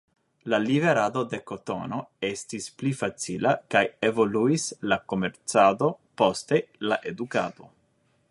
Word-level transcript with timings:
La 0.51 0.59
liverado 0.61 1.21
de 1.33 1.39
kotono 1.49 1.99
estis 2.29 2.65
pli 2.79 2.93
facila 3.01 3.53
kaj 3.75 3.83
evoluis 4.09 4.65
la 4.93 4.99
komercado, 5.13 5.91
poste 6.23 6.63
la 6.91 6.99
edukado. 7.13 7.71